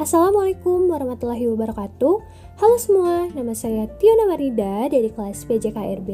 Assalamualaikum 0.00 0.88
warahmatullahi 0.88 1.44
wabarakatuh. 1.52 2.14
Halo 2.56 2.76
semua, 2.80 3.28
nama 3.36 3.52
saya 3.52 3.84
Tiona 4.00 4.32
Marida 4.32 4.88
dari 4.88 5.12
kelas 5.12 5.44
PJKRB 5.44 6.08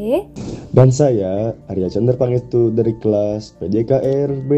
Dan 0.74 0.90
saya 0.90 1.54
Arya 1.70 1.86
Chandra 1.86 2.18
Pangestu 2.18 2.74
dari 2.74 2.98
kelas 2.98 3.54
PJKRB 3.62 4.50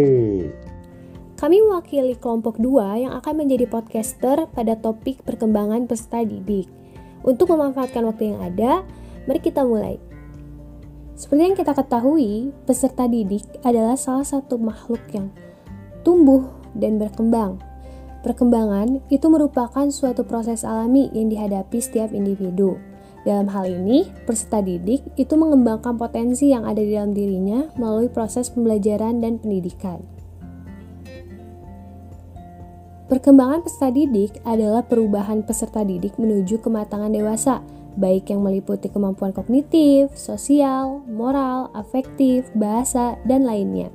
Kami 1.36 1.56
mewakili 1.61 2.16
kelompok 2.16 2.56
2 2.56 3.04
yang 3.04 3.12
akan 3.20 3.45
menjadi 3.45 3.68
podcaster 3.68 4.48
pada 4.48 4.80
topik 4.80 5.20
perkembangan 5.29 5.84
peserta 5.84 6.24
didik. 6.24 6.72
Untuk 7.20 7.52
memanfaatkan 7.52 8.08
waktu 8.08 8.32
yang 8.32 8.40
ada, 8.40 8.80
mari 9.29 9.45
kita 9.45 9.60
mulai. 9.60 10.00
Seperti 11.20 11.52
yang 11.52 11.56
kita 11.60 11.76
ketahui, 11.76 12.48
peserta 12.64 13.04
didik 13.04 13.45
adalah 13.61 14.00
salah 14.00 14.25
satu 14.25 14.57
makhluk 14.57 15.04
yang 15.13 15.29
tumbuh 16.00 16.49
dan 16.72 16.96
berkembang 16.96 17.68
Perkembangan 18.18 18.99
itu 19.14 19.27
merupakan 19.31 19.86
suatu 19.95 20.26
proses 20.26 20.67
alami 20.67 21.07
yang 21.14 21.31
dihadapi 21.31 21.79
setiap 21.79 22.11
individu. 22.11 22.75
Dalam 23.22 23.46
hal 23.50 23.71
ini, 23.71 24.11
peserta 24.26 24.59
didik 24.59 25.07
itu 25.14 25.35
mengembangkan 25.39 25.95
potensi 25.95 26.50
yang 26.50 26.67
ada 26.67 26.82
di 26.82 26.95
dalam 26.95 27.14
dirinya 27.14 27.71
melalui 27.79 28.11
proses 28.11 28.50
pembelajaran 28.50 29.23
dan 29.23 29.39
pendidikan. 29.39 30.03
Perkembangan 33.09 33.64
peserta 33.64 33.89
didik 33.89 34.37
adalah 34.45 34.84
perubahan 34.84 35.41
peserta 35.41 35.81
didik 35.81 36.20
menuju 36.20 36.61
kematangan 36.61 37.09
dewasa, 37.09 37.64
baik 37.97 38.28
yang 38.28 38.45
meliputi 38.45 38.92
kemampuan 38.92 39.33
kognitif, 39.33 40.12
sosial, 40.12 41.00
moral, 41.09 41.73
afektif, 41.73 42.45
bahasa, 42.53 43.17
dan 43.25 43.48
lainnya. 43.48 43.89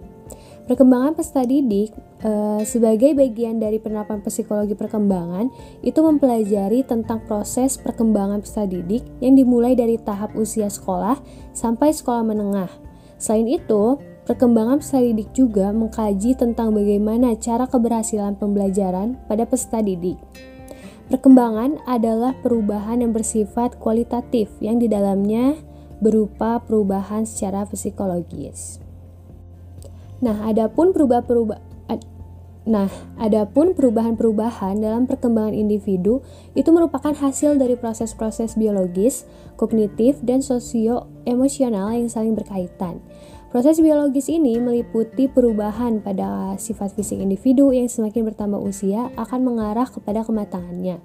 Perkembangan 0.65 1.13
peserta 1.13 1.43
didik 1.45 1.93
e, 2.23 2.31
sebagai 2.63 3.11
bagian 3.13 3.59
dari 3.59 3.77
penerapan 3.77 4.23
psikologi 4.23 4.73
perkembangan 4.73 5.51
itu 5.83 5.99
mempelajari 5.99 6.87
tentang 6.87 7.21
proses 7.27 7.75
perkembangan 7.75 8.39
peserta 8.39 8.65
didik 8.65 9.03
yang 9.19 9.35
dimulai 9.35 9.75
dari 9.75 9.99
tahap 9.99 10.33
usia 10.39 10.71
sekolah 10.71 11.19
sampai 11.51 11.91
sekolah 11.91 12.23
menengah. 12.23 12.71
Selain 13.19 13.45
itu, 13.45 13.99
perkembangan 14.23 14.79
peserta 14.79 15.03
didik 15.03 15.29
juga 15.35 15.69
mengkaji 15.75 16.39
tentang 16.39 16.71
bagaimana 16.71 17.35
cara 17.35 17.67
keberhasilan 17.67 18.39
pembelajaran 18.39 19.19
pada 19.27 19.43
peserta 19.43 19.83
didik. 19.83 20.17
Perkembangan 21.11 21.83
adalah 21.83 22.31
perubahan 22.39 23.03
yang 23.03 23.11
bersifat 23.11 23.75
kualitatif 23.75 24.47
yang 24.63 24.79
di 24.79 24.87
dalamnya 24.87 25.59
berupa 25.99 26.63
perubahan 26.63 27.27
secara 27.27 27.67
psikologis. 27.67 28.79
Nah, 30.23 30.47
adapun 30.47 30.95
perubahan-perubahan 30.95 31.72
Nah, 32.63 32.87
adapun 33.19 33.75
perubahan-perubahan 33.75 34.79
dalam 34.79 35.03
perkembangan 35.03 35.51
individu 35.51 36.23
itu 36.55 36.71
merupakan 36.71 37.11
hasil 37.11 37.59
dari 37.59 37.75
proses-proses 37.75 38.55
biologis, 38.55 39.27
kognitif, 39.59 40.23
dan 40.23 40.39
sosio-emosional 40.39 41.91
yang 41.91 42.07
saling 42.07 42.39
berkaitan. 42.39 43.03
Proses 43.51 43.77
biologis 43.83 44.31
ini 44.33 44.57
meliputi 44.57 45.29
perubahan 45.29 46.01
pada 46.01 46.57
sifat 46.57 46.95
fisik 46.97 47.21
individu 47.21 47.69
yang 47.69 47.85
semakin 47.85 48.25
bertambah 48.25 48.57
usia 48.57 49.13
akan 49.13 49.45
mengarah 49.45 49.85
kepada 49.85 50.25
kematangannya. 50.25 51.03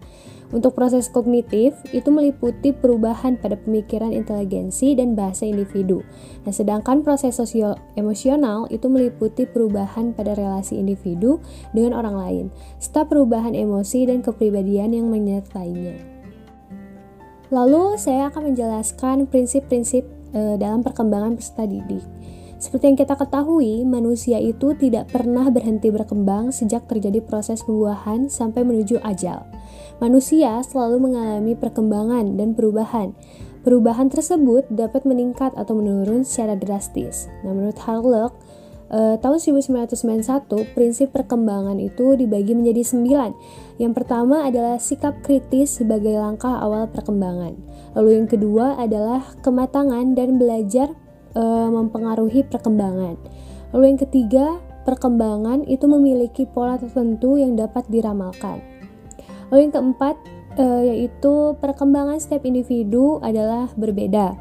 Untuk 0.49 0.73
proses 0.73 1.13
kognitif, 1.13 1.77
itu 1.93 2.09
meliputi 2.09 2.73
perubahan 2.73 3.37
pada 3.37 3.61
pemikiran 3.61 4.17
inteligensi 4.17 4.97
dan 4.97 5.13
bahasa 5.13 5.45
individu. 5.45 6.01
Nah, 6.49 6.53
sedangkan 6.57 7.05
proses 7.05 7.37
sosio-emosional 7.37 8.65
itu 8.73 8.89
meliputi 8.89 9.45
perubahan 9.45 10.17
pada 10.17 10.33
relasi 10.33 10.81
individu 10.81 11.45
dengan 11.77 12.01
orang 12.01 12.17
lain, 12.17 12.45
serta 12.81 13.05
perubahan 13.05 13.53
emosi 13.53 14.09
dan 14.09 14.25
kepribadian 14.25 14.97
yang 14.97 15.13
menyertainya. 15.13 16.01
Lalu, 17.53 18.01
saya 18.01 18.33
akan 18.33 18.53
menjelaskan 18.53 19.29
prinsip-prinsip 19.29 20.05
e, 20.33 20.57
dalam 20.57 20.81
perkembangan 20.81 21.37
peserta 21.37 21.69
didik. 21.69 22.05
Seperti 22.58 22.91
yang 22.91 22.98
kita 22.98 23.14
ketahui, 23.14 23.86
manusia 23.86 24.42
itu 24.42 24.74
tidak 24.74 25.14
pernah 25.14 25.46
berhenti 25.46 25.95
berkembang 25.95 26.51
sejak 26.51 26.91
terjadi 26.91 27.23
proses 27.23 27.63
pembuahan 27.63 28.27
sampai 28.27 28.67
menuju 28.67 28.98
ajal. 29.07 29.46
Manusia 30.02 30.58
selalu 30.67 31.07
mengalami 31.07 31.55
perkembangan 31.55 32.35
dan 32.35 32.58
perubahan. 32.58 33.14
Perubahan 33.63 34.11
tersebut 34.11 34.67
dapat 34.74 35.07
meningkat 35.07 35.55
atau 35.55 35.79
menurun 35.79 36.27
secara 36.27 36.58
drastis. 36.58 37.30
Nah, 37.46 37.55
menurut 37.55 37.79
Harlock, 37.79 38.35
eh, 38.90 39.14
tahun 39.23 39.39
1991, 39.39 40.67
prinsip 40.75 41.14
perkembangan 41.14 41.79
itu 41.79 42.19
dibagi 42.19 42.58
menjadi 42.58 42.83
sembilan. 42.83 43.30
Yang 43.79 43.92
pertama 44.02 44.42
adalah 44.42 44.83
sikap 44.83 45.23
kritis 45.23 45.79
sebagai 45.79 46.19
langkah 46.19 46.58
awal 46.58 46.90
perkembangan. 46.90 47.55
Lalu 47.95 48.19
yang 48.19 48.27
kedua 48.27 48.75
adalah 48.83 49.23
kematangan 49.46 50.19
dan 50.19 50.42
belajar 50.42 50.90
e, 51.33 51.42
mempengaruhi 51.68 52.46
perkembangan. 52.46 53.16
Lalu 53.74 53.84
yang 53.84 54.00
ketiga, 54.00 54.46
perkembangan 54.89 55.68
itu 55.68 55.84
memiliki 55.84 56.48
pola 56.48 56.80
tertentu 56.80 57.36
yang 57.36 57.56
dapat 57.56 57.84
diramalkan. 57.92 58.64
Lalu 59.52 59.68
yang 59.68 59.74
keempat, 59.74 60.16
e, 60.56 60.64
yaitu 60.89 61.56
perkembangan 61.61 62.16
setiap 62.20 62.44
individu 62.48 63.20
adalah 63.20 63.68
berbeda. 63.77 64.36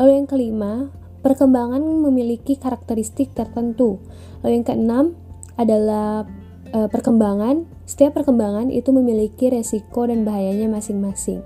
Lalu 0.00 0.10
yang 0.24 0.26
kelima, 0.28 0.72
perkembangan 1.20 1.80
memiliki 1.80 2.56
karakteristik 2.56 3.36
tertentu. 3.36 4.00
Lalu 4.40 4.60
yang 4.60 4.66
keenam 4.66 5.04
adalah 5.60 6.24
e, 6.72 6.88
perkembangan. 6.88 7.68
Setiap 7.84 8.16
perkembangan 8.22 8.70
itu 8.72 8.94
memiliki 8.94 9.50
resiko 9.52 10.06
dan 10.08 10.22
bahayanya 10.24 10.70
masing-masing. 10.70 11.44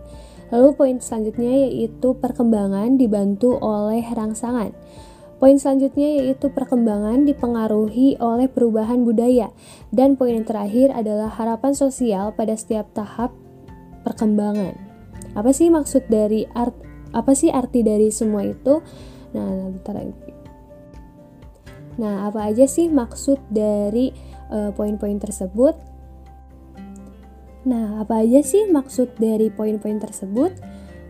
Lalu 0.52 0.68
poin 0.76 0.96
selanjutnya 1.00 1.68
yaitu 1.68 2.16
perkembangan 2.18 3.00
dibantu 3.00 3.56
oleh 3.60 4.04
rangsangan. 4.04 4.74
Poin 5.40 5.56
selanjutnya 5.60 6.24
yaitu 6.24 6.48
perkembangan 6.48 7.28
dipengaruhi 7.28 8.16
oleh 8.20 8.48
perubahan 8.48 9.04
budaya. 9.04 9.52
Dan 9.92 10.16
poin 10.16 10.36
yang 10.36 10.46
terakhir 10.48 10.94
adalah 10.94 11.28
harapan 11.32 11.76
sosial 11.76 12.32
pada 12.32 12.54
setiap 12.56 12.88
tahap 12.96 13.34
perkembangan. 14.06 14.76
Apa 15.34 15.50
sih 15.50 15.68
maksud 15.68 16.06
dari 16.08 16.46
art 16.54 16.76
apa 17.14 17.32
sih 17.34 17.50
arti 17.50 17.86
dari 17.86 18.10
semua 18.10 18.42
itu? 18.42 18.82
Nah, 19.34 19.70
bentar 19.70 19.94
lagi. 19.94 20.14
Nah, 21.94 22.26
apa 22.26 22.50
aja 22.50 22.66
sih 22.66 22.90
maksud 22.90 23.38
dari 23.50 24.10
uh, 24.50 24.74
poin-poin 24.74 25.14
tersebut? 25.18 25.93
Nah, 27.64 28.04
apa 28.04 28.20
aja 28.20 28.44
sih 28.44 28.68
maksud 28.68 29.16
dari 29.16 29.48
poin-poin 29.48 29.96
tersebut? 29.96 30.52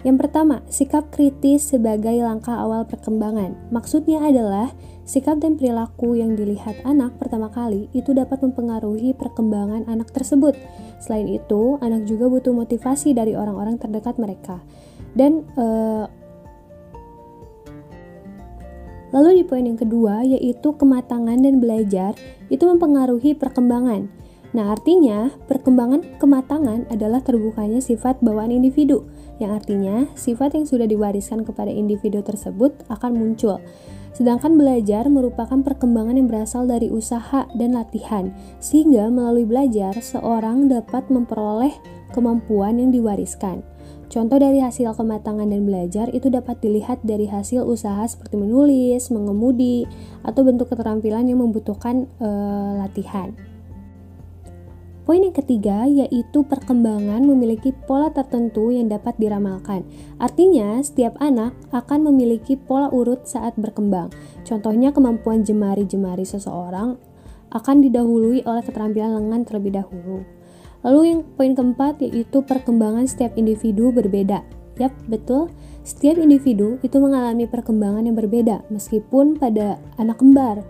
Yang 0.04 0.16
pertama, 0.20 0.60
sikap 0.68 1.08
kritis 1.08 1.72
sebagai 1.72 2.12
langkah 2.20 2.54
awal 2.60 2.84
perkembangan. 2.84 3.56
Maksudnya 3.72 4.20
adalah 4.20 4.70
sikap 5.08 5.40
dan 5.40 5.56
perilaku 5.56 6.14
yang 6.14 6.36
dilihat 6.36 6.76
anak 6.84 7.16
pertama 7.16 7.48
kali 7.48 7.88
itu 7.96 8.12
dapat 8.12 8.44
mempengaruhi 8.44 9.16
perkembangan 9.16 9.88
anak 9.88 10.12
tersebut. 10.12 10.54
Selain 11.00 11.24
itu, 11.24 11.80
anak 11.80 12.04
juga 12.04 12.28
butuh 12.28 12.52
motivasi 12.52 13.16
dari 13.16 13.32
orang-orang 13.32 13.80
terdekat 13.80 14.20
mereka. 14.20 14.60
Dan 15.16 15.48
uh, 15.56 16.04
lalu 19.08 19.40
di 19.40 19.44
poin 19.48 19.64
yang 19.64 19.80
kedua 19.80 20.20
yaitu 20.20 20.76
kematangan 20.76 21.40
dan 21.40 21.64
belajar 21.64 22.12
itu 22.52 22.64
mempengaruhi 22.68 23.32
perkembangan. 23.32 24.23
Nah, 24.54 24.70
artinya 24.70 25.34
perkembangan 25.50 26.22
kematangan 26.22 26.86
adalah 26.86 27.18
terbukanya 27.26 27.82
sifat 27.82 28.22
bawaan 28.22 28.54
individu, 28.54 29.02
yang 29.42 29.50
artinya 29.50 30.06
sifat 30.14 30.54
yang 30.54 30.62
sudah 30.62 30.86
diwariskan 30.86 31.42
kepada 31.42 31.74
individu 31.74 32.22
tersebut 32.22 32.86
akan 32.86 33.18
muncul. 33.18 33.58
Sedangkan 34.14 34.54
belajar 34.54 35.10
merupakan 35.10 35.58
perkembangan 35.58 36.14
yang 36.14 36.30
berasal 36.30 36.70
dari 36.70 36.86
usaha 36.86 37.50
dan 37.58 37.74
latihan, 37.74 38.30
sehingga 38.62 39.10
melalui 39.10 39.42
belajar 39.42 39.98
seorang 39.98 40.70
dapat 40.70 41.10
memperoleh 41.10 41.74
kemampuan 42.14 42.78
yang 42.78 42.94
diwariskan. 42.94 43.66
Contoh 44.06 44.38
dari 44.38 44.62
hasil 44.62 44.94
kematangan 44.94 45.50
dan 45.50 45.66
belajar 45.66 46.06
itu 46.14 46.30
dapat 46.30 46.62
dilihat 46.62 47.02
dari 47.02 47.26
hasil 47.26 47.66
usaha 47.66 48.06
seperti 48.06 48.38
menulis, 48.38 49.10
mengemudi, 49.10 49.90
atau 50.22 50.46
bentuk 50.46 50.70
keterampilan 50.70 51.26
yang 51.26 51.42
membutuhkan 51.42 52.06
e, 52.22 52.28
latihan. 52.78 53.34
Poin 55.04 55.20
yang 55.20 55.36
ketiga 55.36 55.84
yaitu 55.84 56.48
perkembangan 56.48 57.20
memiliki 57.28 57.76
pola 57.84 58.08
tertentu 58.08 58.72
yang 58.72 58.88
dapat 58.88 59.12
diramalkan. 59.20 59.84
Artinya, 60.16 60.80
setiap 60.80 61.20
anak 61.20 61.52
akan 61.76 62.08
memiliki 62.08 62.56
pola 62.56 62.88
urut 62.88 63.28
saat 63.28 63.52
berkembang. 63.60 64.08
Contohnya, 64.48 64.96
kemampuan 64.96 65.44
jemari-jemari 65.44 66.24
seseorang 66.24 66.96
akan 67.52 67.76
didahului 67.84 68.48
oleh 68.48 68.64
keterampilan 68.64 69.12
lengan 69.20 69.44
terlebih 69.44 69.76
dahulu. 69.84 70.24
Lalu 70.84 71.00
yang 71.12 71.20
poin 71.36 71.52
keempat 71.52 72.00
yaitu 72.00 72.40
perkembangan 72.40 73.04
setiap 73.04 73.36
individu 73.36 73.92
berbeda. 73.92 74.40
Yap, 74.80 74.92
betul. 75.04 75.52
Setiap 75.84 76.16
individu 76.16 76.80
itu 76.80 76.96
mengalami 76.96 77.44
perkembangan 77.44 78.08
yang 78.08 78.16
berbeda 78.16 78.64
meskipun 78.72 79.36
pada 79.36 79.76
anak 80.00 80.16
kembar. 80.16 80.64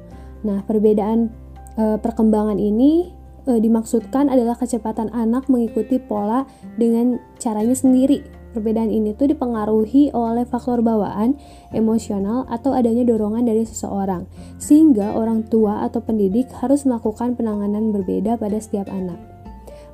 Nah, 0.44 0.60
perbedaan 0.66 1.32
e, 1.78 1.96
perkembangan 1.98 2.60
ini 2.60 3.10
e, 3.44 3.60
dimaksudkan 3.60 4.28
adalah 4.32 4.56
kecepatan 4.58 5.12
anak 5.12 5.48
mengikuti 5.48 6.00
pola 6.00 6.48
dengan 6.76 7.20
caranya 7.40 7.76
sendiri. 7.76 8.24
Perbedaan 8.54 8.94
ini 8.94 9.10
tuh 9.18 9.34
dipengaruhi 9.34 10.14
oleh 10.14 10.46
faktor 10.46 10.78
bawaan, 10.78 11.34
emosional, 11.74 12.46
atau 12.46 12.70
adanya 12.70 13.02
dorongan 13.02 13.50
dari 13.50 13.66
seseorang, 13.66 14.30
sehingga 14.62 15.10
orang 15.18 15.42
tua 15.50 15.82
atau 15.82 15.98
pendidik 15.98 16.46
harus 16.62 16.86
melakukan 16.86 17.34
penanganan 17.34 17.90
berbeda 17.90 18.38
pada 18.38 18.62
setiap 18.62 18.86
anak. 18.94 19.18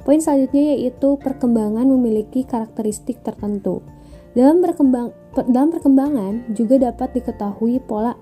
Poin 0.04 0.20
selanjutnya 0.20 0.76
yaitu 0.76 1.16
perkembangan 1.20 1.88
memiliki 1.88 2.44
karakteristik 2.44 3.24
tertentu. 3.24 3.80
Dalam, 4.36 4.60
berkembang, 4.60 5.16
dalam 5.48 5.72
perkembangan 5.72 6.52
juga 6.52 6.78
dapat 6.78 7.16
diketahui 7.16 7.80
pola 7.82 8.14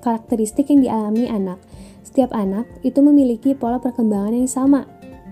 karakteristik 0.00 0.72
yang 0.72 0.80
dialami 0.80 1.28
anak. 1.28 1.60
Setiap 2.02 2.32
anak 2.32 2.66
itu 2.80 3.00
memiliki 3.04 3.52
pola 3.52 3.78
perkembangan 3.78 4.34
yang 4.34 4.50
sama, 4.50 4.88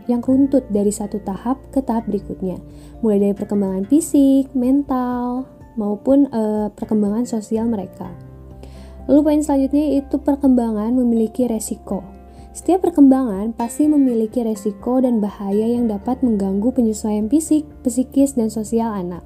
yang 0.08 0.24
runtut 0.24 0.64
dari 0.72 0.88
satu 0.88 1.20
tahap 1.20 1.60
ke 1.68 1.84
tahap 1.84 2.08
berikutnya, 2.08 2.56
mulai 3.04 3.20
dari 3.20 3.34
perkembangan 3.36 3.84
fisik, 3.88 4.52
mental, 4.56 5.44
maupun 5.76 6.26
e, 6.32 6.72
perkembangan 6.72 7.28
sosial 7.28 7.68
mereka. 7.68 8.10
Lalu 9.08 9.20
poin 9.24 9.40
selanjutnya 9.40 9.84
yaitu 9.94 10.20
perkembangan 10.20 10.92
memiliki 10.92 11.48
resiko. 11.48 12.04
Setiap 12.52 12.90
perkembangan 12.90 13.54
pasti 13.54 13.86
memiliki 13.86 14.42
resiko 14.42 14.98
dan 14.98 15.22
bahaya 15.22 15.64
yang 15.64 15.86
dapat 15.86 16.20
mengganggu 16.26 16.74
penyesuaian 16.74 17.30
fisik, 17.30 17.64
psikis, 17.86 18.34
dan 18.34 18.50
sosial 18.50 18.90
anak. 18.90 19.22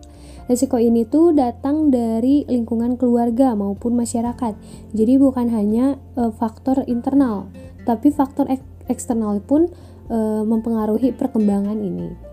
Resiko 0.51 0.79
ini 0.79 1.07
tuh 1.07 1.31
datang 1.31 1.95
dari 1.95 2.43
lingkungan 2.51 2.99
keluarga 2.99 3.55
maupun 3.55 3.95
masyarakat. 3.95 4.59
Jadi 4.91 5.15
bukan 5.19 5.47
hanya 5.55 6.03
e, 6.19 6.35
faktor 6.35 6.83
internal, 6.91 7.47
tapi 7.87 8.11
faktor 8.11 8.51
ek 8.51 8.63
eksternal 8.91 9.39
pun 9.39 9.71
e, 10.11 10.19
mempengaruhi 10.43 11.15
perkembangan 11.15 11.79
ini. 11.79 12.33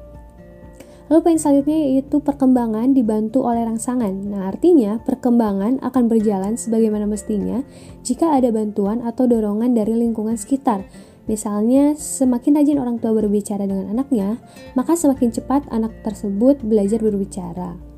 Lalu 1.10 1.26
poin 1.26 1.42
selanjutnya 1.42 1.78
yaitu 1.90 2.22
perkembangan 2.22 2.94
dibantu 2.94 3.42
oleh 3.42 3.66
rangsangan. 3.66 4.14
Nah, 4.30 4.46
artinya 4.46 5.02
perkembangan 5.02 5.82
akan 5.82 6.04
berjalan 6.06 6.54
sebagaimana 6.54 7.10
mestinya 7.10 7.66
jika 8.06 8.30
ada 8.30 8.54
bantuan 8.54 9.02
atau 9.02 9.26
dorongan 9.26 9.74
dari 9.74 9.98
lingkungan 9.98 10.38
sekitar. 10.38 10.86
Misalnya, 11.26 11.98
semakin 11.98 12.62
rajin 12.62 12.82
orang 12.82 12.98
tua 13.02 13.14
berbicara 13.14 13.66
dengan 13.66 13.90
anaknya, 13.90 14.38
maka 14.74 14.98
semakin 14.98 15.34
cepat 15.34 15.66
anak 15.70 15.94
tersebut 16.06 16.62
belajar 16.62 17.02
berbicara. 17.02 17.89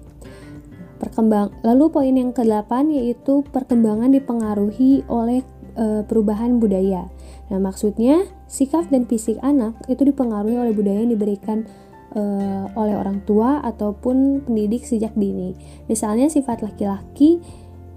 Perkembang 1.01 1.50
lalu 1.65 1.89
poin 1.89 2.13
yang 2.13 2.30
ke-8 2.30 2.94
yaitu 2.94 3.42
perkembangan 3.50 4.13
dipengaruhi 4.13 5.01
oleh 5.09 5.42
e, 5.74 6.06
perubahan 6.06 6.62
budaya. 6.62 7.09
Nah, 7.50 7.57
maksudnya 7.57 8.30
sikap 8.45 8.86
dan 8.94 9.09
fisik 9.09 9.42
anak 9.42 9.74
itu 9.89 10.06
dipengaruhi 10.06 10.62
oleh 10.62 10.74
budaya 10.77 11.01
yang 11.01 11.09
diberikan 11.18 11.65
e, 12.13 12.21
oleh 12.77 12.94
orang 12.94 13.25
tua 13.25 13.65
ataupun 13.65 14.45
pendidik 14.45 14.86
sejak 14.86 15.18
dini. 15.18 15.57
Misalnya 15.89 16.30
sifat 16.30 16.62
laki-laki 16.62 17.42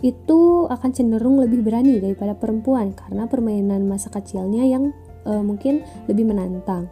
itu 0.01 0.65
akan 0.69 0.91
cenderung 0.97 1.41
lebih 1.41 1.61
berani 1.61 2.01
daripada 2.01 2.33
perempuan 2.37 2.97
karena 2.97 3.29
permainan 3.29 3.85
masa 3.85 4.09
kecilnya 4.09 4.65
yang 4.65 4.97
e, 5.29 5.33
mungkin 5.45 5.85
lebih 6.09 6.25
menantang. 6.25 6.89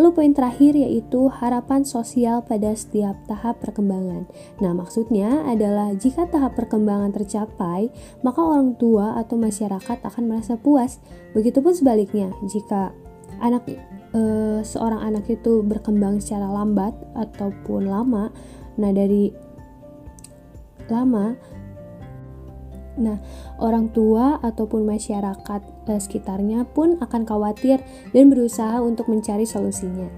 Lalu 0.00 0.08
poin 0.16 0.32
terakhir 0.32 0.72
yaitu 0.72 1.28
harapan 1.28 1.84
sosial 1.84 2.40
pada 2.44 2.72
setiap 2.72 3.16
tahap 3.28 3.60
perkembangan. 3.60 4.24
Nah, 4.64 4.72
maksudnya 4.72 5.44
adalah 5.44 5.92
jika 5.92 6.24
tahap 6.28 6.56
perkembangan 6.56 7.12
tercapai, 7.12 7.92
maka 8.24 8.40
orang 8.40 8.74
tua 8.80 9.20
atau 9.20 9.36
masyarakat 9.36 9.98
akan 10.00 10.24
merasa 10.24 10.56
puas. 10.56 10.98
Begitupun 11.36 11.76
sebaliknya, 11.76 12.32
jika 12.48 12.96
anak 13.42 13.68
e, 14.16 14.22
seorang 14.64 15.02
anak 15.02 15.28
itu 15.28 15.60
berkembang 15.60 16.20
secara 16.20 16.48
lambat 16.48 16.96
ataupun 17.12 17.88
lama, 17.88 18.32
nah 18.80 18.90
dari 18.92 19.32
lama 20.88 21.36
Nah, 23.00 23.16
orang 23.56 23.88
tua 23.88 24.36
ataupun 24.44 24.84
masyarakat 24.84 25.62
eh, 25.88 26.00
sekitarnya 26.00 26.68
pun 26.68 27.00
akan 27.00 27.22
khawatir 27.24 27.80
dan 28.12 28.28
berusaha 28.28 28.80
untuk 28.84 29.08
mencari 29.08 29.48
solusinya. 29.48 30.08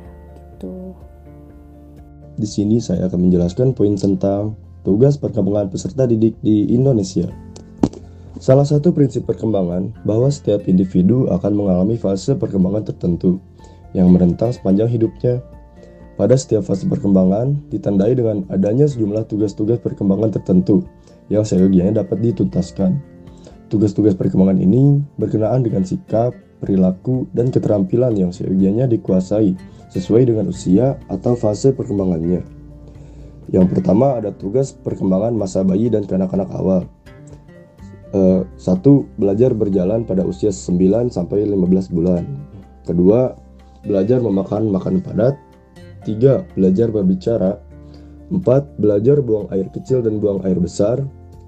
Gitu. 0.55 0.75
Di 2.35 2.49
sini 2.51 2.83
saya 2.83 3.07
akan 3.07 3.31
menjelaskan 3.31 3.79
poin 3.79 3.95
tentang 3.95 4.59
tugas 4.83 5.15
perkembangan 5.15 5.71
peserta 5.71 6.03
didik 6.11 6.35
di 6.43 6.67
Indonesia. 6.75 7.31
Salah 8.43 8.67
satu 8.67 8.91
prinsip 8.91 9.31
perkembangan 9.31 9.95
bahwa 10.03 10.27
setiap 10.27 10.67
individu 10.67 11.31
akan 11.31 11.55
mengalami 11.55 11.95
fase 11.95 12.35
perkembangan 12.35 12.91
tertentu 12.91 13.39
yang 13.95 14.11
merentang 14.11 14.51
sepanjang 14.51 14.91
hidupnya. 14.91 15.39
Pada 16.15 16.35
setiap 16.35 16.67
fase 16.67 16.87
perkembangan 16.87 17.59
ditandai 17.71 18.15
dengan 18.15 18.47
adanya 18.51 18.87
sejumlah 18.87 19.27
tugas-tugas 19.31 19.83
perkembangan 19.83 20.35
tertentu 20.35 20.83
yang 21.29 21.45
seyogianya 21.45 22.05
dapat 22.05 22.21
dituntaskan. 22.21 23.01
Tugas-tugas 23.73 24.15
perkembangan 24.15 24.61
ini 24.61 25.01
berkenaan 25.17 25.65
dengan 25.65 25.83
sikap, 25.83 26.37
perilaku, 26.61 27.27
dan 27.33 27.49
keterampilan 27.49 28.15
yang 28.15 28.31
seyogianya 28.31 28.87
dikuasai 28.87 29.57
sesuai 29.91 30.29
dengan 30.29 30.51
usia 30.51 30.99
atau 31.07 31.35
fase 31.35 31.73
perkembangannya. 31.73 32.45
Yang 33.53 33.67
pertama 33.77 34.19
ada 34.19 34.33
tugas 34.33 34.73
perkembangan 34.73 35.37
masa 35.37 35.61
bayi 35.63 35.93
dan 35.93 36.09
kanak-kanak 36.09 36.49
awal. 36.55 36.83
E, 38.15 38.43
satu, 38.57 39.05
belajar 39.21 39.53
berjalan 39.53 40.03
pada 40.03 40.25
usia 40.25 40.51
9 40.51 41.13
sampai 41.13 41.45
15 41.45 41.93
bulan. 41.93 42.25
Kedua, 42.89 43.37
belajar 43.85 44.19
memakan 44.25 44.73
makanan 44.73 45.01
padat. 45.05 45.35
Tiga, 46.05 46.45
belajar 46.53 46.93
berbicara 46.93 47.64
4. 48.33 48.81
Belajar 48.81 49.21
buang 49.21 49.51
air 49.53 49.69
kecil 49.73 50.01
dan 50.01 50.23
buang 50.23 50.41
air 50.47 50.57
besar 50.57 51.03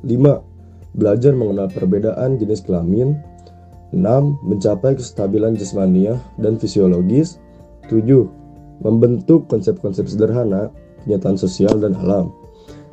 5. 0.05 0.11
Belajar 0.96 1.32
mengenal 1.37 1.69
perbedaan 1.73 2.40
jenis 2.40 2.64
kelamin 2.64 3.17
6. 3.93 4.02
Mencapai 4.44 4.96
kestabilan 4.96 5.56
jasmaniah 5.56 6.19
dan 6.40 6.61
fisiologis 6.61 7.40
7. 7.88 8.28
Membentuk 8.84 9.49
konsep-konsep 9.49 10.05
sederhana, 10.05 10.69
kenyataan 11.05 11.40
sosial 11.40 11.81
dan 11.81 11.96
alam 11.96 12.28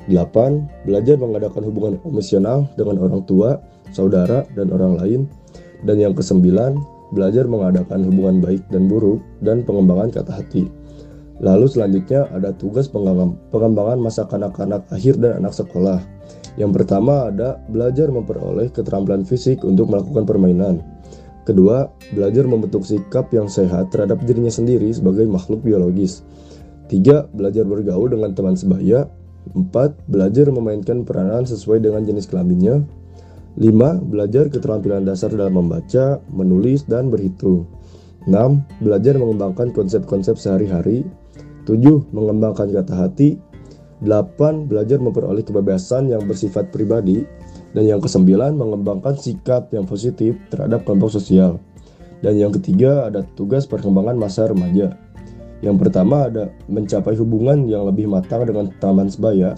8. 0.07 0.87
Belajar 0.87 1.15
mengadakan 1.19 1.63
hubungan 1.67 1.93
emosional 2.07 2.67
dengan 2.79 3.03
orang 3.03 3.23
tua, 3.27 3.59
saudara, 3.91 4.47
dan 4.55 4.71
orang 4.71 4.99
lain 4.99 5.21
Dan 5.83 5.99
yang 5.99 6.15
kesembilan, 6.15 6.79
belajar 7.11 7.43
mengadakan 7.43 8.07
hubungan 8.07 8.39
baik 8.39 8.63
dan 8.71 8.87
buruk 8.87 9.19
dan 9.43 9.67
pengembangan 9.67 10.15
kata 10.15 10.31
hati. 10.31 10.63
Lalu 11.41 11.65
selanjutnya 11.65 12.29
ada 12.29 12.53
tugas 12.53 12.85
pengembangan 12.91 13.97
masa 13.97 14.29
kanak-kanak 14.29 14.85
akhir 14.93 15.17
dan 15.17 15.41
anak 15.41 15.57
sekolah. 15.57 15.97
Yang 16.53 16.81
pertama 16.81 17.33
ada 17.33 17.57
belajar 17.73 18.13
memperoleh 18.13 18.69
keterampilan 18.69 19.25
fisik 19.25 19.65
untuk 19.65 19.89
melakukan 19.89 20.29
permainan. 20.29 20.85
Kedua, 21.43 21.89
belajar 22.13 22.45
membentuk 22.47 22.85
sikap 22.85 23.33
yang 23.33 23.49
sehat 23.49 23.91
terhadap 23.91 24.21
dirinya 24.23 24.53
sendiri 24.53 24.87
sebagai 24.93 25.27
makhluk 25.27 25.65
biologis. 25.65 26.23
Tiga, 26.87 27.27
belajar 27.33 27.65
bergaul 27.65 28.13
dengan 28.13 28.31
teman 28.31 28.55
sebaya. 28.55 29.09
Empat, 29.51 29.97
belajar 30.07 30.47
memainkan 30.53 31.03
peranan 31.03 31.43
sesuai 31.43 31.83
dengan 31.83 32.07
jenis 32.07 32.31
kelaminnya. 32.31 32.85
Lima, 33.59 33.99
belajar 33.99 34.47
keterampilan 34.47 35.03
dasar 35.03 35.33
dalam 35.35 35.59
membaca, 35.59 36.23
menulis, 36.31 36.87
dan 36.87 37.11
berhitung. 37.11 37.67
6. 38.23 38.63
Belajar 38.79 39.19
mengembangkan 39.19 39.75
konsep-konsep 39.75 40.39
sehari-hari 40.39 41.03
7. 41.63 42.11
Mengembangkan 42.11 42.71
kata 42.71 42.93
hati 42.93 43.39
8. 44.03 44.67
Belajar 44.67 44.99
memperoleh 44.99 45.43
kebebasan 45.43 46.11
yang 46.11 46.27
bersifat 46.27 46.69
pribadi 46.75 47.23
dan 47.73 47.87
yang 47.89 47.99
kesembilan 48.03 48.53
mengembangkan 48.53 49.17
sikap 49.17 49.71
yang 49.73 49.87
positif 49.87 50.37
terhadap 50.51 50.85
kelompok 50.85 51.15
sosial. 51.15 51.57
Dan 52.23 52.39
yang 52.39 52.55
ketiga 52.55 53.11
ada 53.11 53.23
tugas 53.35 53.67
perkembangan 53.67 54.15
masa 54.15 54.47
remaja. 54.47 54.95
Yang 55.63 55.87
pertama 55.87 56.27
ada 56.27 56.51
mencapai 56.67 57.15
hubungan 57.15 57.67
yang 57.67 57.87
lebih 57.87 58.07
matang 58.07 58.43
dengan 58.43 58.71
taman 58.79 59.07
sebaya. 59.07 59.55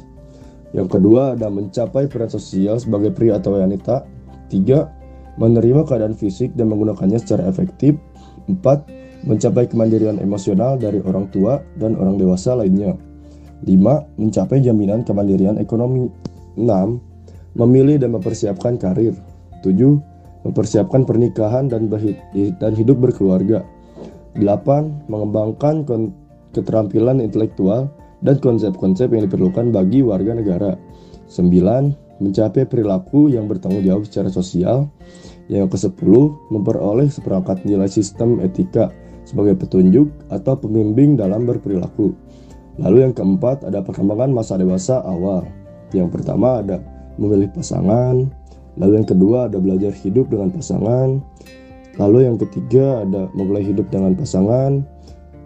Yang 0.74 0.98
kedua 0.98 1.34
ada 1.34 1.50
mencapai 1.50 2.10
peran 2.10 2.30
sosial 2.30 2.78
sebagai 2.78 3.14
pria 3.14 3.38
atau 3.38 3.58
wanita. 3.58 4.06
Tiga, 4.50 4.90
menerima 5.42 5.86
keadaan 5.86 6.14
fisik 6.14 6.54
dan 6.54 6.70
menggunakannya 6.70 7.18
secara 7.18 7.50
efektif. 7.50 7.98
Empat, 8.46 8.86
mencapai 9.26 9.66
kemandirian 9.66 10.22
emosional 10.22 10.78
dari 10.78 11.02
orang 11.02 11.28
tua 11.34 11.58
dan 11.82 11.98
orang 11.98 12.22
dewasa 12.22 12.54
lainnya. 12.54 12.94
5. 13.66 14.22
Mencapai 14.22 14.62
jaminan 14.62 15.02
kemandirian 15.02 15.58
ekonomi. 15.58 16.06
6. 16.56 17.58
Memilih 17.58 17.98
dan 17.98 18.14
mempersiapkan 18.14 18.78
karir. 18.78 19.18
7. 19.66 20.46
Mempersiapkan 20.46 21.10
pernikahan 21.10 21.66
dan, 21.66 21.90
dan 22.62 22.72
hidup 22.78 23.02
berkeluarga. 23.02 23.66
8. 24.38 25.10
Mengembangkan 25.10 25.84
keterampilan 26.54 27.20
intelektual 27.20 27.90
dan 28.22 28.38
konsep-konsep 28.38 29.10
yang 29.10 29.26
diperlukan 29.26 29.74
bagi 29.74 30.06
warga 30.06 30.38
negara. 30.38 30.72
9. 31.34 32.22
Mencapai 32.22 32.64
perilaku 32.70 33.28
yang 33.34 33.50
bertanggung 33.50 33.84
jawab 33.84 34.06
secara 34.06 34.30
sosial. 34.30 34.88
Yang 35.46 35.78
ke-10, 35.78 36.10
memperoleh 36.50 37.06
seperangkat 37.06 37.70
nilai 37.70 37.86
sistem 37.86 38.42
etika 38.42 38.90
sebagai 39.26 39.58
petunjuk 39.58 40.08
atau 40.30 40.54
pembimbing 40.56 41.18
dalam 41.18 41.44
berperilaku. 41.50 42.14
Lalu 42.80 43.10
yang 43.10 43.14
keempat 43.18 43.66
ada 43.66 43.82
perkembangan 43.82 44.32
masa 44.32 44.56
dewasa 44.56 45.02
awal. 45.04 45.44
Yang 45.92 46.22
pertama 46.22 46.62
ada 46.62 46.80
memilih 47.18 47.50
pasangan, 47.52 48.28
lalu 48.78 49.02
yang 49.02 49.08
kedua 49.08 49.48
ada 49.48 49.58
belajar 49.58 49.92
hidup 49.96 50.30
dengan 50.30 50.52
pasangan, 50.52 51.20
lalu 51.96 52.28
yang 52.28 52.38
ketiga 52.38 53.04
ada 53.04 53.32
memulai 53.34 53.64
hidup 53.64 53.88
dengan 53.90 54.14
pasangan, 54.14 54.84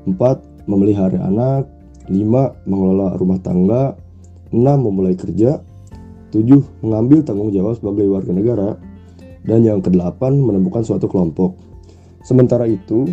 empat 0.09 0.41
memelihara 0.65 1.21
anak, 1.21 1.69
lima 2.09 2.57
mengelola 2.65 3.13
rumah 3.21 3.37
tangga, 3.39 3.93
enam 4.49 4.89
memulai 4.89 5.13
kerja, 5.13 5.61
tujuh 6.33 6.65
mengambil 6.81 7.21
tanggung 7.21 7.53
jawab 7.53 7.77
sebagai 7.77 8.09
warga 8.09 8.33
negara, 8.33 8.69
dan 9.45 9.61
yang 9.61 9.79
kedelapan 9.85 10.41
menemukan 10.41 10.81
suatu 10.81 11.05
kelompok. 11.05 11.53
Sementara 12.25 12.65
itu, 12.65 13.09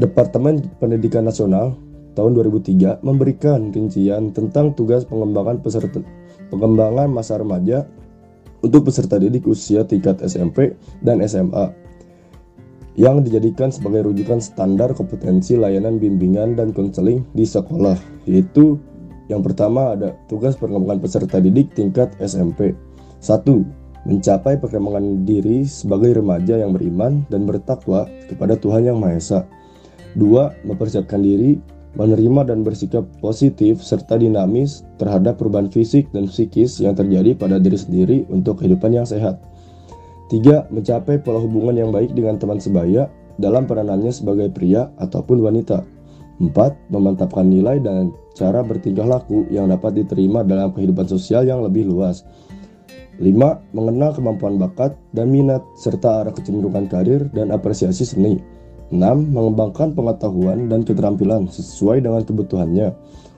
Departemen 0.00 0.64
Pendidikan 0.80 1.28
Nasional 1.28 1.76
tahun 2.16 2.32
2003 2.32 3.04
memberikan 3.04 3.68
rincian 3.68 4.32
tentang 4.32 4.72
tugas 4.72 5.04
pengembangan 5.04 5.60
peserta 5.60 6.00
pengembangan 6.48 7.12
masa 7.12 7.36
remaja 7.36 7.84
untuk 8.64 8.88
peserta 8.88 9.20
didik 9.20 9.44
usia 9.44 9.84
tingkat 9.84 10.16
SMP 10.24 10.72
dan 11.04 11.20
SMA 11.28 11.68
yang 12.96 13.20
dijadikan 13.20 13.68
sebagai 13.68 14.08
rujukan 14.08 14.40
standar 14.40 14.96
kompetensi 14.96 15.54
layanan 15.54 16.00
bimbingan 16.00 16.56
dan 16.56 16.72
konseling 16.72 17.22
di 17.36 17.44
sekolah 17.44 18.00
yaitu 18.24 18.80
yang 19.28 19.44
pertama 19.44 19.94
ada 19.94 20.16
tugas 20.26 20.56
pengembangan 20.56 20.98
peserta 21.04 21.38
didik 21.38 21.76
tingkat 21.76 22.10
SMP 22.18 22.72
1 23.20 23.44
mencapai 24.08 24.56
perkembangan 24.56 25.28
diri 25.28 25.68
sebagai 25.68 26.18
remaja 26.18 26.56
yang 26.56 26.72
beriman 26.72 27.28
dan 27.28 27.44
bertakwa 27.44 28.08
kepada 28.32 28.56
Tuhan 28.56 28.88
Yang 28.88 28.96
Maha 28.96 29.14
Esa. 29.16 29.40
Dua, 30.18 30.50
mempersiapkan 30.66 31.22
diri, 31.22 31.60
menerima 31.98 32.50
dan 32.50 32.62
bersikap 32.62 33.02
positif 33.18 33.82
serta 33.82 34.18
dinamis 34.18 34.86
terhadap 34.98 35.38
perubahan 35.38 35.70
fisik 35.70 36.06
dan 36.14 36.30
psikis 36.30 36.78
yang 36.78 36.94
terjadi 36.94 37.34
pada 37.34 37.58
diri 37.58 37.78
sendiri 37.78 38.18
untuk 38.30 38.62
kehidupan 38.62 38.94
yang 38.94 39.06
sehat. 39.06 39.42
Tiga, 40.30 40.70
mencapai 40.70 41.18
pola 41.18 41.42
hubungan 41.42 41.74
yang 41.74 41.90
baik 41.90 42.14
dengan 42.14 42.38
teman 42.38 42.62
sebaya 42.62 43.10
dalam 43.42 43.66
peranannya 43.66 44.14
sebagai 44.14 44.46
pria 44.54 44.86
ataupun 45.02 45.42
wanita. 45.42 45.82
Empat, 46.38 46.72
memantapkan 46.88 47.44
nilai 47.44 47.82
dan 47.82 48.14
cara 48.38 48.62
bertingkah 48.62 49.04
laku 49.04 49.44
yang 49.50 49.68
dapat 49.68 49.98
diterima 49.98 50.46
dalam 50.46 50.70
kehidupan 50.70 51.04
sosial 51.10 51.44
yang 51.44 51.60
lebih 51.60 51.90
luas. 51.90 52.22
5. 53.20 53.26
Mengenal 53.76 54.16
kemampuan 54.16 54.56
bakat 54.56 54.96
dan 55.12 55.28
minat 55.28 55.60
serta 55.76 56.24
arah 56.24 56.32
kecenderungan 56.32 56.88
karir 56.88 57.28
dan 57.36 57.52
apresiasi 57.52 58.08
seni. 58.08 58.59
6. 58.90 58.98
Mengembangkan 59.30 59.94
pengetahuan 59.94 60.66
dan 60.66 60.82
keterampilan 60.82 61.46
sesuai 61.46 62.02
dengan 62.02 62.22
kebutuhannya 62.26 62.90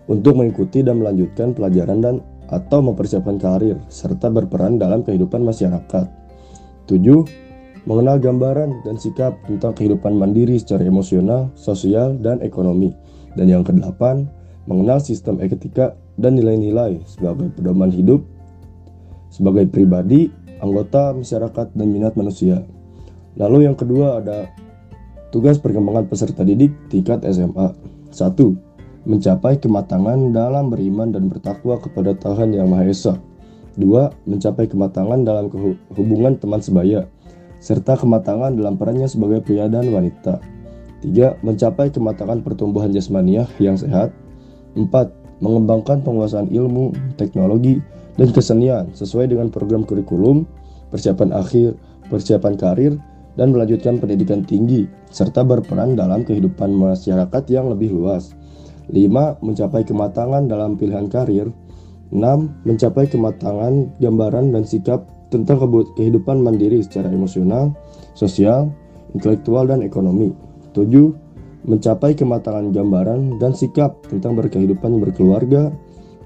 untuk 0.08 0.40
mengikuti 0.40 0.80
dan 0.80 1.00
melanjutkan 1.00 1.52
pelajaran 1.52 1.98
dan 2.00 2.14
atau 2.52 2.84
mempersiapkan 2.84 3.40
karir 3.40 3.80
serta 3.88 4.28
berperan 4.28 4.76
dalam 4.76 5.00
kehidupan 5.04 5.40
masyarakat. 5.40 6.06
7. 6.88 7.88
Mengenal 7.88 8.16
gambaran 8.20 8.84
dan 8.86 8.96
sikap 9.00 9.34
tentang 9.48 9.74
kehidupan 9.74 10.14
mandiri 10.14 10.60
secara 10.60 10.86
emosional, 10.86 11.50
sosial, 11.58 12.14
dan 12.20 12.38
ekonomi. 12.44 12.94
Dan 13.34 13.48
yang 13.48 13.64
kedelapan, 13.64 14.28
mengenal 14.68 15.00
sistem 15.00 15.40
etika 15.40 15.96
dan 16.20 16.36
nilai-nilai 16.36 17.00
sebagai 17.08 17.50
pedoman 17.56 17.90
hidup 17.90 18.22
sebagai 19.32 19.64
pribadi, 19.72 20.28
anggota 20.60 21.16
masyarakat, 21.16 21.72
dan 21.72 21.88
minat 21.88 22.12
manusia. 22.20 22.60
Lalu 23.40 23.64
yang 23.64 23.74
kedua 23.74 24.20
ada 24.20 24.52
tugas 25.32 25.56
perkembangan 25.56 26.06
peserta 26.06 26.44
didik 26.44 26.70
tingkat 26.92 27.24
SMA. 27.32 27.72
1. 28.12 28.36
Mencapai 29.08 29.56
kematangan 29.56 30.30
dalam 30.30 30.68
beriman 30.68 31.10
dan 31.10 31.32
bertakwa 31.32 31.80
kepada 31.80 32.12
Tuhan 32.20 32.52
Yang 32.52 32.68
Maha 32.68 32.84
Esa. 32.84 33.14
2. 33.80 34.28
Mencapai 34.28 34.68
kematangan 34.68 35.24
dalam 35.24 35.48
hubungan 35.96 36.36
teman 36.36 36.60
sebaya 36.60 37.08
serta 37.64 37.96
kematangan 37.96 38.52
dalam 38.52 38.76
perannya 38.76 39.08
sebagai 39.08 39.40
pria 39.40 39.66
dan 39.72 39.88
wanita. 39.88 40.38
3. 41.00 41.40
Mencapai 41.40 41.88
kematangan 41.88 42.44
pertumbuhan 42.44 42.92
jasmaniah 42.92 43.48
yang 43.56 43.80
sehat. 43.80 44.12
4. 44.76 44.92
Mengembangkan 45.42 46.04
penguasaan 46.04 46.52
ilmu, 46.52 46.94
teknologi, 47.18 47.82
dan 48.20 48.28
kesenian 48.30 48.92
sesuai 48.92 49.32
dengan 49.32 49.48
program 49.48 49.82
kurikulum, 49.82 50.44
persiapan 50.92 51.32
akhir, 51.34 51.74
persiapan 52.12 52.54
karir, 52.60 52.92
dan 53.36 53.52
melanjutkan 53.52 53.96
pendidikan 53.96 54.44
tinggi, 54.44 54.84
serta 55.08 55.44
berperan 55.44 55.96
dalam 55.96 56.24
kehidupan 56.24 56.72
masyarakat 56.72 57.42
yang 57.48 57.72
lebih 57.72 57.92
luas. 57.92 58.36
5. 58.92 59.40
Mencapai 59.40 59.86
kematangan 59.86 60.44
dalam 60.50 60.76
pilihan 60.76 61.08
karir. 61.08 61.48
6. 62.12 62.20
Mencapai 62.68 63.08
kematangan 63.08 63.96
gambaran 63.96 64.52
dan 64.52 64.64
sikap 64.68 65.08
tentang 65.32 65.64
kehidupan 65.96 66.44
mandiri 66.44 66.84
secara 66.84 67.08
emosional, 67.08 67.72
sosial, 68.12 68.68
intelektual, 69.16 69.64
dan 69.64 69.80
ekonomi. 69.80 70.36
7. 70.76 71.16
Mencapai 71.62 72.12
kematangan 72.18 72.74
gambaran 72.74 73.38
dan 73.38 73.54
sikap 73.54 73.96
tentang 74.10 74.34
berkehidupan 74.36 74.98
berkeluarga, 74.98 75.72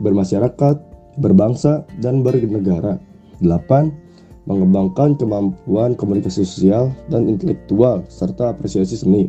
bermasyarakat, 0.03 0.77
berbangsa, 1.23 1.87
dan 2.03 2.27
bernegara. 2.27 2.99
8. 3.45 4.06
Mengembangkan 4.47 5.19
kemampuan 5.19 5.99
komunikasi 5.99 6.47
sosial 6.47 6.95
dan 7.11 7.27
intelektual 7.27 8.07
serta 8.07 8.55
apresiasi 8.55 8.95
seni. 8.95 9.27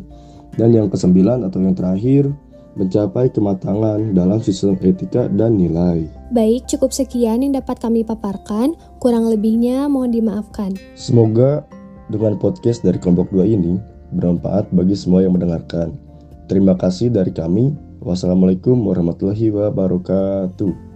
Dan 0.54 0.74
yang 0.74 0.90
kesembilan 0.90 1.46
atau 1.46 1.58
yang 1.62 1.74
terakhir, 1.74 2.30
mencapai 2.78 3.26
kematangan 3.34 4.14
dalam 4.14 4.38
sistem 4.38 4.78
etika 4.78 5.26
dan 5.26 5.58
nilai. 5.58 6.06
Baik, 6.30 6.70
cukup 6.70 6.94
sekian 6.94 7.42
yang 7.42 7.52
dapat 7.58 7.82
kami 7.82 8.06
paparkan. 8.06 8.78
Kurang 9.02 9.26
lebihnya 9.26 9.90
mohon 9.90 10.14
dimaafkan. 10.14 10.78
Semoga 10.94 11.66
dengan 12.08 12.38
podcast 12.38 12.86
dari 12.86 12.96
kelompok 13.02 13.34
2 13.34 13.44
ini 13.44 13.76
bermanfaat 14.14 14.70
bagi 14.70 14.94
semua 14.94 15.26
yang 15.26 15.34
mendengarkan. 15.34 15.98
Terima 16.48 16.78
kasih 16.78 17.12
dari 17.12 17.34
kami. 17.34 17.74
Wassalamualaikum 17.98 18.78
warahmatullahi 18.86 19.52
wabarakatuh. 19.52 20.87